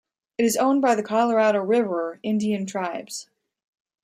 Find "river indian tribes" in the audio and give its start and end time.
1.59-3.29